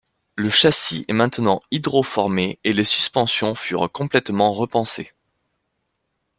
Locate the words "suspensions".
2.83-3.53